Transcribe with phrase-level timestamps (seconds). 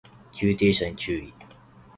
[0.31, 1.31] 急停車に注意